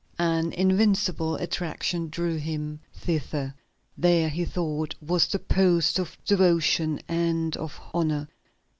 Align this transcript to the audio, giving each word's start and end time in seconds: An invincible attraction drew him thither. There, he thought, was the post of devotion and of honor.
An 0.17 0.51
invincible 0.53 1.35
attraction 1.35 2.09
drew 2.09 2.35
him 2.37 2.79
thither. 2.91 3.53
There, 3.95 4.29
he 4.29 4.45
thought, 4.45 4.95
was 4.99 5.27
the 5.27 5.37
post 5.37 5.99
of 5.99 6.17
devotion 6.25 7.01
and 7.07 7.55
of 7.57 7.79
honor. 7.93 8.27